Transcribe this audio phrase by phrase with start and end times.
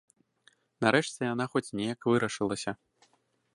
[0.85, 2.71] Нарэшце яна хоць неяк вырашылася.